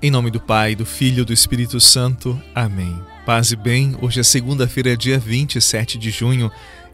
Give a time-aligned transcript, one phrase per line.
[0.00, 2.40] Em nome do Pai, do Filho e do Espírito Santo.
[2.54, 2.96] Amém.
[3.26, 6.52] Paz e bem, hoje é segunda-feira, dia 27 de junho.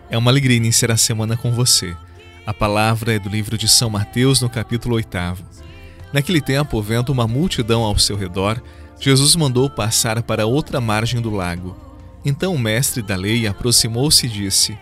[0.09, 1.95] É uma alegria iniciar a semana com você.
[2.47, 5.19] A palavra é do livro de São Mateus, no capítulo 8.
[6.15, 8.59] Naquele tempo, vendo uma multidão ao seu redor,
[8.99, 11.77] Jesus mandou passar para outra margem do lago.
[12.25, 14.79] Então o mestre da lei aproximou-se e disse: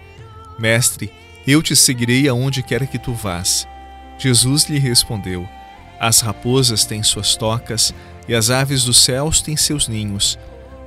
[0.61, 1.11] Mestre,
[1.45, 3.67] eu te seguirei aonde quer que tu vás.
[4.17, 5.45] Jesus lhe respondeu:
[5.99, 7.93] As raposas têm suas tocas
[8.29, 10.39] e as aves dos céus têm seus ninhos,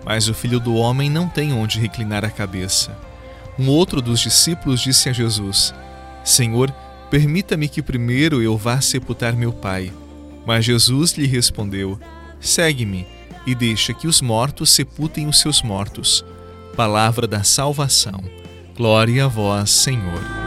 [0.06, 2.98] mas o filho do homem não tem onde reclinar a cabeça.
[3.58, 5.74] Um outro dos discípulos disse a Jesus:
[6.24, 6.72] Senhor,
[7.10, 9.92] permita-me que primeiro eu vá sepultar meu pai.
[10.46, 12.00] Mas Jesus lhe respondeu:
[12.40, 13.08] Segue-me
[13.46, 16.24] e deixa que os mortos sepultem os seus mortos.
[16.76, 18.24] Palavra da salvação.
[18.76, 20.45] Glória a vós, Senhor.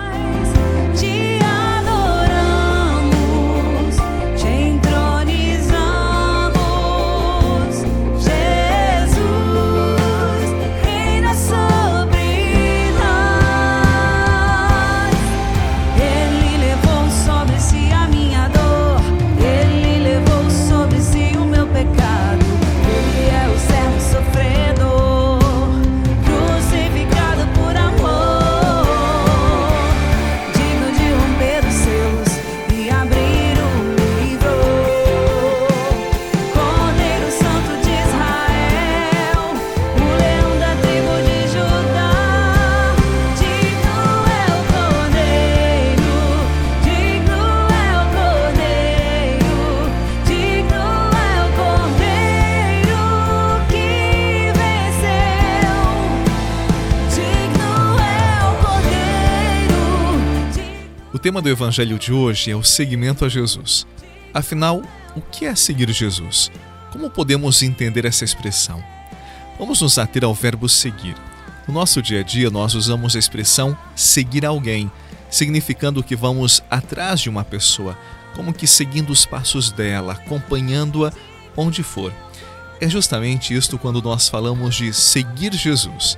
[61.18, 63.84] O tema do evangelho de hoje é o seguimento a Jesus.
[64.32, 64.80] Afinal,
[65.16, 66.48] o que é seguir Jesus?
[66.92, 68.80] Como podemos entender essa expressão?
[69.58, 71.16] Vamos nos ater ao verbo seguir.
[71.66, 74.88] No nosso dia a dia, nós usamos a expressão seguir alguém,
[75.28, 77.98] significando que vamos atrás de uma pessoa,
[78.36, 81.12] como que seguindo os passos dela, acompanhando-a
[81.56, 82.12] onde for.
[82.80, 86.16] É justamente isto quando nós falamos de seguir Jesus.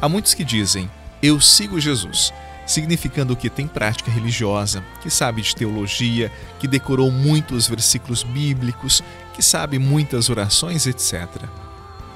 [0.00, 0.90] Há muitos que dizem,
[1.22, 2.32] eu sigo Jesus
[2.68, 6.30] significando que tem prática religiosa, que sabe de teologia,
[6.60, 9.02] que decorou muitos versículos bíblicos,
[9.32, 11.26] que sabe muitas orações, etc.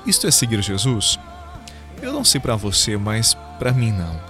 [0.07, 1.19] Isto é seguir Jesus?
[2.03, 4.21] Eu não sei para você, mas para mim não.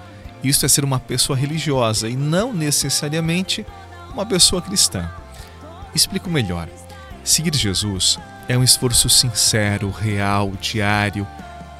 [0.44, 3.66] Isto é ser uma pessoa religiosa e não necessariamente
[4.12, 5.10] uma pessoa cristã.
[5.92, 6.68] Explico melhor.
[7.24, 8.16] Seguir Jesus
[8.48, 11.26] é um esforço sincero, real, diário,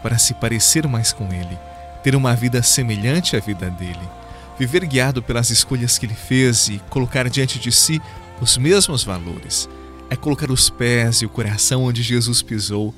[0.03, 1.56] para se parecer mais com Ele,
[2.03, 4.22] ter uma vida semelhante à vida dele
[4.58, 8.00] viver guiado pelas escolhas que ele fez e colocar diante de si
[8.40, 9.68] os mesmos valores.
[10.10, 12.94] É colocar os pés e o coração onde Jesus pisou,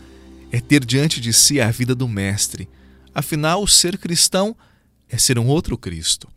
[0.51, 2.69] é ter diante de si a vida do Mestre.
[3.15, 4.57] Afinal, ser cristão
[5.09, 6.29] é ser um outro Cristo.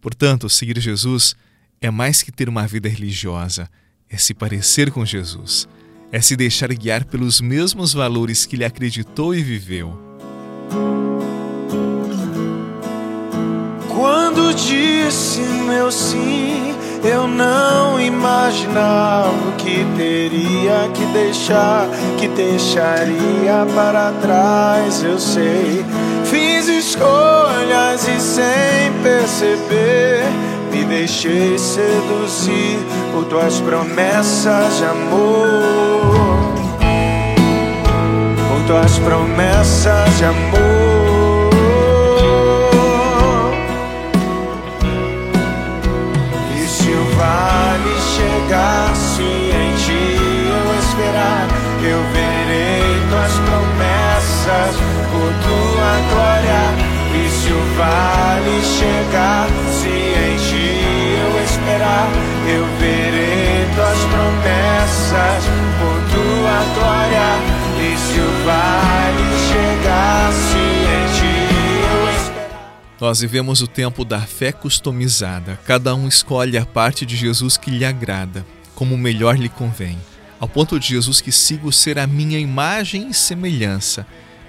[0.00, 1.34] Portanto, seguir Jesus
[1.80, 3.68] é mais que ter uma vida religiosa,
[4.08, 5.68] é se parecer com Jesus,
[6.10, 10.08] é se deixar guiar pelos mesmos valores que ele acreditou e viveu.
[13.98, 16.72] Quando disse meu sim,
[17.02, 25.02] eu não imaginava que teria que deixar, que deixaria para trás.
[25.02, 25.84] Eu sei,
[26.26, 30.22] fiz escolhas e sem perceber.
[30.70, 32.78] Me deixei seduzir
[33.12, 36.44] por tuas promessas de amor.
[38.48, 40.67] Por tuas promessas de amor.
[73.00, 75.56] Nós vivemos o tempo da fé customizada.
[75.64, 79.96] Cada um escolhe a parte de Jesus que lhe agrada, como melhor lhe convém.
[80.40, 84.04] Ao ponto de Jesus que sigo ser a minha imagem e semelhança.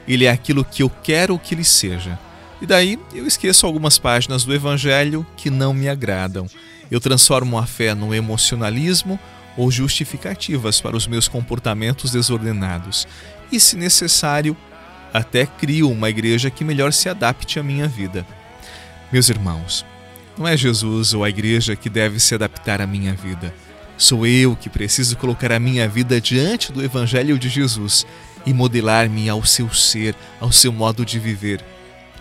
[0.07, 2.18] Ele é aquilo que eu quero que ele seja.
[2.60, 6.48] E daí eu esqueço algumas páginas do Evangelho que não me agradam.
[6.90, 9.19] Eu transformo a fé no emocionalismo
[9.56, 13.07] ou justificativas para os meus comportamentos desordenados.
[13.51, 14.57] E, se necessário,
[15.13, 18.25] até crio uma igreja que melhor se adapte à minha vida.
[19.11, 19.83] Meus irmãos,
[20.38, 23.53] não é Jesus ou a igreja que deve se adaptar à minha vida.
[23.97, 28.06] Sou eu que preciso colocar a minha vida diante do Evangelho de Jesus
[28.45, 31.59] e modelar-me ao seu ser, ao seu modo de viver.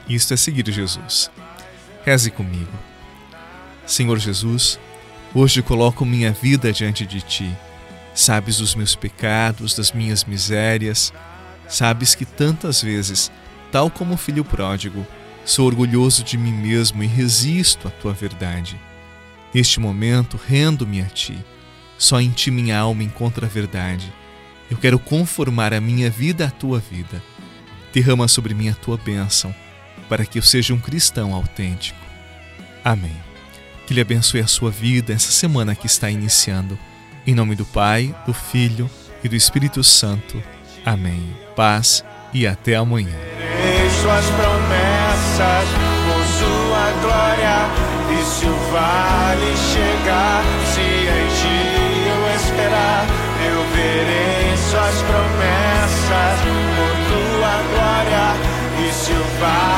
[0.08, 1.30] Isto é seguir Jesus.
[2.04, 2.72] Reze comigo.
[3.86, 4.80] Senhor Jesus,
[5.34, 7.54] hoje coloco minha vida diante de ti.
[8.14, 11.12] Sabes os meus pecados, das minhas misérias.
[11.68, 13.30] Sabes que tantas vezes,
[13.70, 15.06] tal como o filho pródigo,
[15.48, 18.78] sou orgulhoso de mim mesmo e resisto à tua verdade.
[19.52, 21.38] Neste momento, rendo-me a ti.
[21.96, 24.12] Só em ti minha alma encontra a verdade.
[24.70, 27.22] Eu quero conformar a minha vida à tua vida.
[27.94, 29.54] Derrama sobre mim a tua bênção,
[30.06, 31.98] para que eu seja um cristão autêntico.
[32.84, 33.16] Amém.
[33.86, 36.78] Que Ele abençoe a sua vida essa semana que está iniciando.
[37.26, 38.88] Em nome do Pai, do Filho
[39.24, 40.42] e do Espírito Santo.
[40.84, 41.34] Amém.
[41.56, 42.04] Paz
[42.34, 43.16] e até amanhã.
[45.38, 47.58] Com sua glória
[48.10, 50.42] e se o vale chegar,
[50.74, 51.30] se em
[52.08, 53.06] eu esperar,
[53.46, 56.40] eu verei suas promessas
[56.74, 58.26] por tua glória
[58.84, 59.77] e se o vale